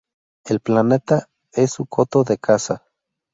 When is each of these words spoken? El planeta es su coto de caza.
El 0.45 0.61
planeta 0.61 1.29
es 1.51 1.73
su 1.73 1.85
coto 1.85 2.23
de 2.23 2.39
caza. 2.39 2.87